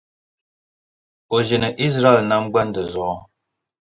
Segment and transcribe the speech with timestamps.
[1.27, 3.17] n ʒini Izraɛl nam gbandi zuɣu.